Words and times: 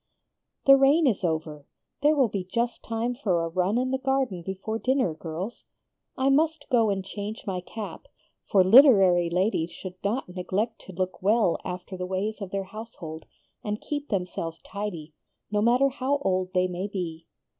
"The 0.65 0.77
rain 0.77 1.05
is 1.05 1.23
over; 1.23 1.67
there 2.01 2.15
will 2.15 2.27
be 2.27 2.43
just 2.43 2.81
time 2.83 3.13
for 3.13 3.45
a 3.45 3.49
run 3.49 3.77
in 3.77 3.91
the 3.91 3.99
garden 3.99 4.41
before 4.43 4.79
dinner, 4.79 5.13
girls. 5.13 5.65
I 6.17 6.29
must 6.29 6.65
go 6.71 6.89
and 6.89 7.05
change 7.05 7.43
my 7.45 7.61
cap, 7.61 8.07
for 8.49 8.63
literary 8.63 9.29
ladies 9.29 9.69
should 9.69 9.97
not 10.03 10.27
neglect 10.27 10.81
to 10.87 10.91
look 10.91 11.21
well 11.21 11.59
after 11.63 11.97
the 11.97 12.07
ways 12.07 12.41
of 12.41 12.49
their 12.49 12.63
household 12.63 13.25
and 13.63 13.79
keep 13.79 14.09
themseves 14.09 14.59
tidy, 14.63 15.13
no 15.51 15.61
matter 15.61 15.89
how 15.89 16.17
old 16.25 16.53
they 16.53 16.67
may 16.67 16.87
be." 16.87 17.27